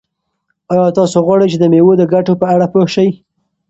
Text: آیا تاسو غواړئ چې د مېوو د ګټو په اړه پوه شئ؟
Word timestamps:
آیا 0.71 0.85
تاسو 0.97 1.17
غواړئ 1.25 1.47
چې 1.51 1.57
د 1.59 1.63
مېوو 1.71 1.99
د 1.99 2.03
ګټو 2.13 2.33
په 2.41 2.45
اړه 2.53 2.65
پوه 2.73 2.87
شئ؟ 2.93 3.07